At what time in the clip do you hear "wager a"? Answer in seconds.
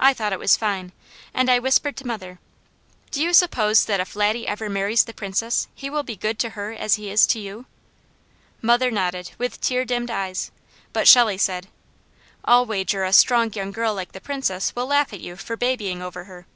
12.66-13.12